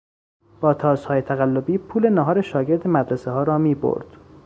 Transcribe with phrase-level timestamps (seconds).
[0.61, 4.17] با تاسهای تقلبی پول ناهار شاگرد مدرسهها را میبرد.